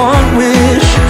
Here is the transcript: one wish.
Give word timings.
one 0.00 0.36
wish. 0.38 1.09